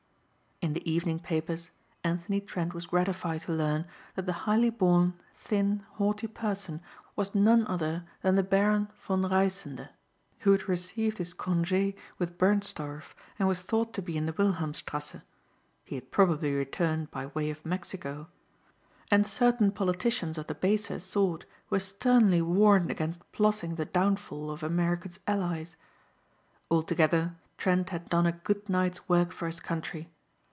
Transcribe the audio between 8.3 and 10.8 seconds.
the Baron von Reisende who had